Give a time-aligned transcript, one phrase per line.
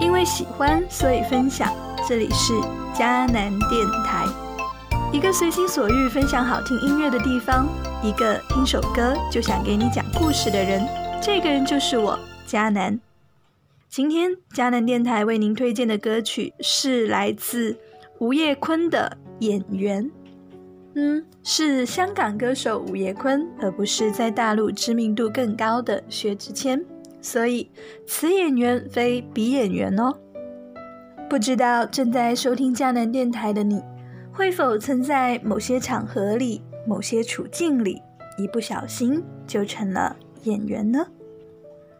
[0.00, 1.72] 因为喜欢，所以分享。
[2.08, 2.52] 这里是
[2.94, 4.24] 迦南电台，
[5.12, 7.68] 一个随心所欲分享好听音乐的地方，
[8.02, 10.80] 一个听首歌就想给你讲故事的人，
[11.20, 12.16] 这个人就是我，
[12.46, 12.98] 迦南。
[13.88, 17.76] 今天迦南电台为您推荐的歌曲是来自
[18.20, 20.04] 吴叶坤的《演员》，
[20.94, 26.82] 嗯，是香港歌手吴叶坤，而不是在大陆知名度更高的薛之谦。
[27.20, 27.68] 所以，
[28.06, 30.12] 此演员非彼演员哦。
[31.28, 33.82] 不知道正在收听江南电台的你，
[34.32, 38.00] 会否曾在某些场合里、某些处境里，
[38.38, 41.06] 一不小心就成了演员呢？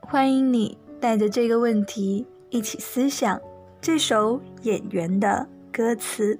[0.00, 3.40] 欢迎你带着这个问题一起思想
[3.80, 6.36] 这首《演员》的歌词。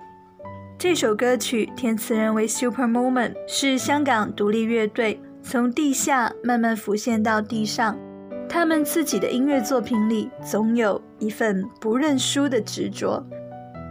[0.77, 7.97] 这首歌曲填词人为 Super Moment，是香港独立乐队，从地下慢慢浮现到地上。
[8.53, 13.25] 他们自己的音乐作品里，总有一份不认输的执着。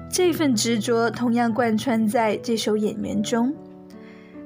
[0.07, 3.51] 这份执着同样贯穿在这首《演员》中。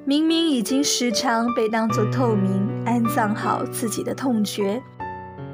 [0.06, 2.50] 明明已经时常被当作透明
[2.86, 4.82] 安葬好自己的痛觉，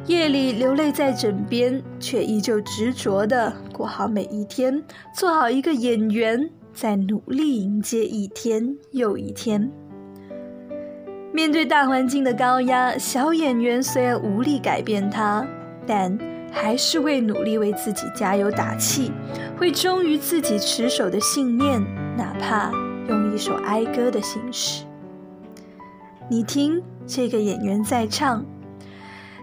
[0.07, 4.81] 夜里流泪在枕边，却依旧执着的过好每一天，
[5.13, 9.73] 做好一个演员，在努力迎接一天又一天。
[11.35, 15.43] 面对大环境的高压，小演员虽然无力改变它，
[15.87, 16.17] 但
[16.53, 19.11] 还是会努力为自己加油打气，
[19.59, 21.83] 会忠于自己持守的信念，
[22.19, 22.71] 哪怕
[23.09, 24.85] 用一首哀歌的形式。
[26.29, 28.45] 你听，这个演员在唱，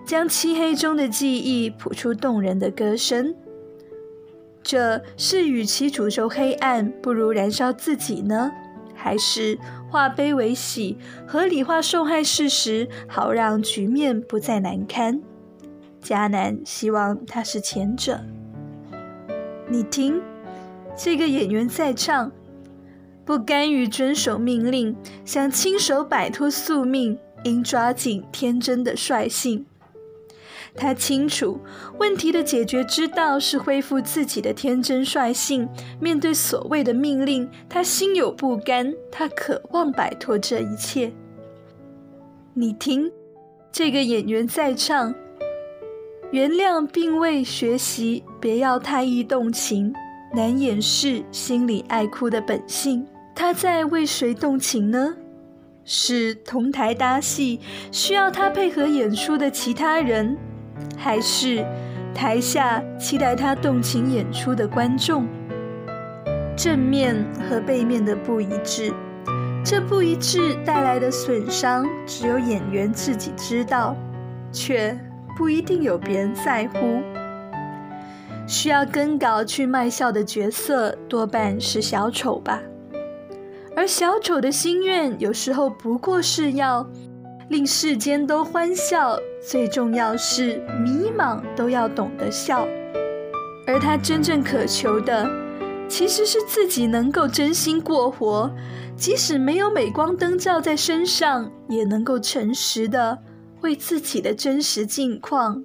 [0.06, 3.34] 将漆黑中的记忆谱出动人的歌声。
[4.62, 8.52] 这是与其诅咒黑暗，不如燃烧自己呢，
[8.94, 9.58] 还是？
[9.90, 15.20] 化悲为喜，合理化受害事实，好让局面不再难堪。
[16.02, 18.22] 迦南希望他是前者。
[19.68, 20.22] 你听，
[20.98, 22.32] 这个演员在唱，
[23.26, 24.96] 不甘于遵守命令，
[25.26, 29.66] 想亲手摆脱宿命，应抓紧天真的率性。
[30.76, 31.60] 他清楚
[32.00, 35.68] 问题的解决之道是恢复自己的天真率性。
[36.00, 41.12] 面对所谓的命令，他心有不甘，他渴望摆脱这一切。
[42.54, 43.12] 你听，
[43.72, 45.14] 这个演员在唱
[46.32, 49.92] ：“原谅并未学习，别太易动情，
[50.36, 53.06] 难掩饰心里爱哭的本性。”
[53.36, 55.16] 他在为谁动情呢？
[55.86, 57.60] 是同台搭戏
[57.92, 60.38] 需要他配合演出的其他人。
[60.98, 61.66] 还是
[62.14, 65.26] 台下期待他动情演出的观众，
[66.58, 67.16] 正面
[67.48, 68.92] 和背面的不一致，
[69.64, 73.96] 这不一致带来的损伤，只有演员自己知道，
[74.52, 74.98] 却
[75.38, 77.00] 不一定有别人在乎。
[78.48, 82.60] 需要跟稿去卖笑的角色，多半是小丑吧，
[83.76, 86.86] 而小丑的心愿，有时候不过是要。
[87.50, 92.68] 令世间都欢笑，最重要是迷茫都要懂得笑。
[93.66, 95.28] 而他真正渴求的，
[95.88, 98.50] 其实是自己能够真心过活，
[98.96, 103.18] 即使没有镁光灯照在身上，也能够诚实的
[103.62, 105.64] 为自己的真实境况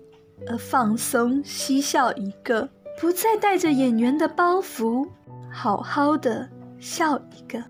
[0.48, 2.66] 而放松嬉笑一个，
[2.98, 5.06] 不再带着演员的包袱，
[5.52, 6.48] 好好的
[6.80, 7.62] 笑一个。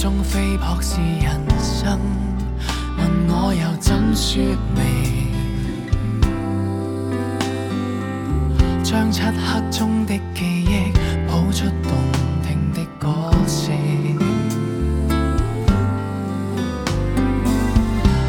[0.00, 2.00] 中飞扑是人生，
[2.96, 4.40] 问我又怎说
[4.74, 5.28] 明？
[8.82, 10.90] 将漆黑中的记忆
[11.28, 11.92] 谱出动
[12.42, 13.76] 听的歌声，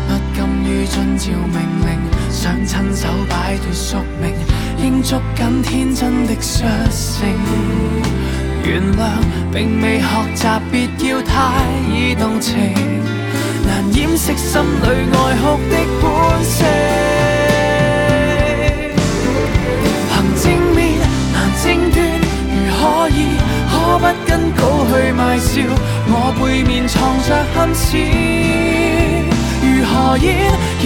[0.10, 2.00] 不甘于遵照命令，
[2.30, 4.36] 想亲手摆脱宿命，
[4.86, 7.26] 应捉紧天真的率性。
[8.66, 9.20] 原谅，
[9.52, 11.62] 并未学习，别要太
[11.92, 12.56] 易动情，
[13.66, 16.04] 难掩饰心里爱哭的本
[16.44, 16.60] 性。
[20.10, 20.12] 凭
[20.44, 20.80] 正面
[21.34, 21.98] 难正断，
[22.52, 22.80] 如可
[23.10, 23.12] 以，
[23.72, 25.50] 可不跟稿去卖笑。
[26.14, 27.98] 我背面藏着恨词，
[29.66, 30.30] 如何演？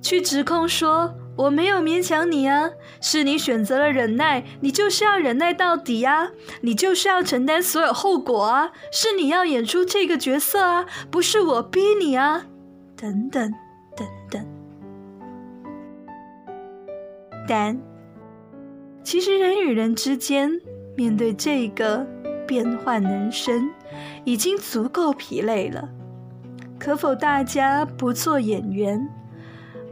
[0.00, 2.70] 去指控说我没有勉强你啊，
[3.00, 6.31] 是你选择了忍耐，你就是要忍耐到底啊，
[6.62, 12.46] 你就是要承担所有后果啊，是你要演出这个角色啊，不是我逼你啊，
[12.96, 13.52] 等等
[13.96, 14.46] 等等。
[17.49, 17.79] 但
[19.02, 20.52] 其实人与人之间
[20.96, 22.06] 面对这个
[22.46, 23.69] 变幻人生，
[24.25, 25.88] 已经足够疲累了。
[26.82, 29.08] 可否大家不做演员，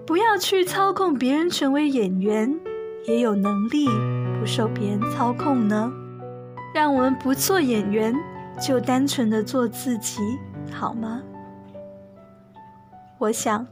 [0.05, 2.53] 不要去操控别人成为演员，
[3.07, 3.87] 也有能力
[4.41, 5.93] 不受别人操控呢？
[6.75, 8.13] 让我们不做演员，
[8.61, 10.19] 就单纯的做自己，
[10.73, 11.23] 好吗？
[13.19, 13.65] 我想，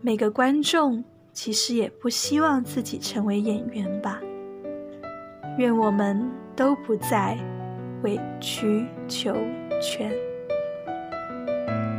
[0.00, 1.02] 每个观众
[1.32, 4.20] 其实也不希望自己成为演员吧。
[5.58, 7.36] 愿我们都不再
[8.04, 9.34] 委曲求
[9.82, 10.12] 全。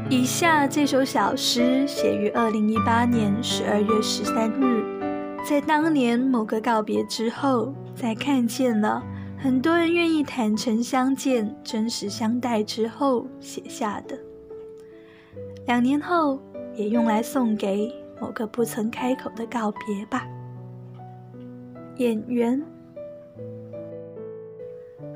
[0.08, 9.02] 以下这首小诗写于二零一八年十二月十三日，在当年某个告别之后，在看见了
[9.36, 14.16] 很多人愿意坦诚相见、真实相待之后写下的。
[15.66, 16.40] 两年后，
[16.76, 17.92] 也用来送给
[18.22, 20.28] 某个不曾开口的告别吧。
[21.98, 22.64] 演员，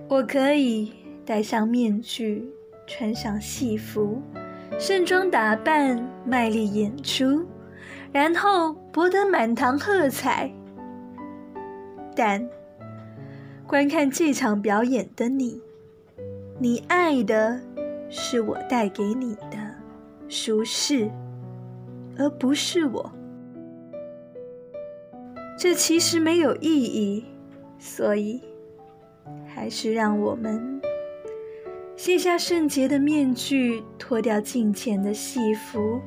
[0.08, 0.92] 我可以
[1.24, 2.44] 戴上面具，
[2.88, 4.20] 穿上戏服。
[4.80, 7.46] 盛装打扮，卖力演出，
[8.14, 10.50] 然后博得满堂喝彩。
[12.16, 12.48] 但
[13.68, 15.62] 观看这场表演的你，
[16.60, 17.60] 你爱的
[18.10, 19.58] 是我带给你的
[20.30, 21.12] 舒适，
[22.18, 23.12] 而不是我。
[25.58, 27.26] 这其实没有意义，
[27.78, 28.42] 所以
[29.46, 30.79] 还是让我们。
[32.02, 36.00] 卸下圣洁的面具，脱掉镜前的戏服，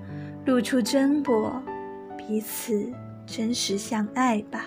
[0.46, 1.62] 露出真我，
[2.16, 2.90] 彼此
[3.26, 4.64] 真实相爱吧。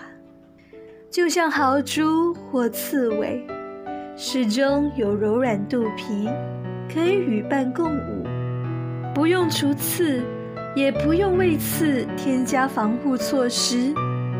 [1.09, 3.43] 就像豪猪或刺猬，
[4.15, 6.29] 始终有柔软肚皮，
[6.93, 10.21] 可以与伴共舞，不用除刺，
[10.75, 13.91] 也不用为刺添加防护措施，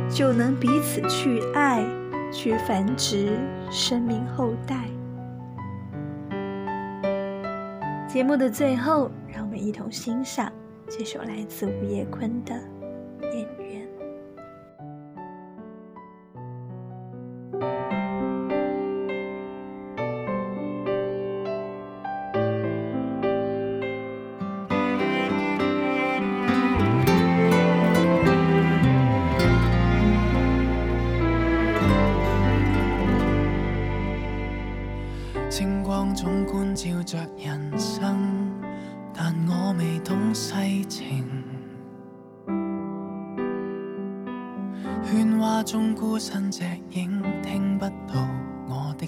[0.08, 1.84] 就能彼此去爱，
[2.32, 3.40] 去繁殖
[3.72, 4.86] 生命后代。
[8.16, 10.50] 节目的最后，让我们一同欣赏
[10.90, 12.54] 这首来自吴叶坤的
[13.34, 13.64] 《烟雨》。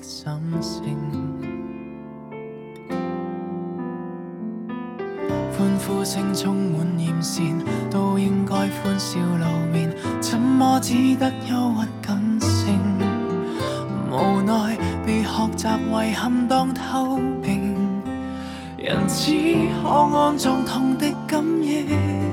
[0.03, 0.29] 心
[0.61, 0.81] 声，
[5.57, 7.41] 欢呼声充满艳羡，
[7.89, 12.75] 都应该欢笑露面，怎么只得忧郁感性？
[14.11, 17.75] 无奈被学习遗憾当透明，
[18.77, 22.26] 人只可安葬痛的感应。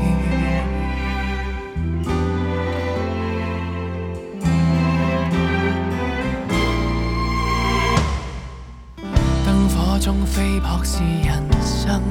[9.47, 12.03] 灯火中飞扑是人生，